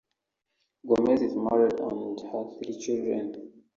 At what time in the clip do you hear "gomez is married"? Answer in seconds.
0.87-1.79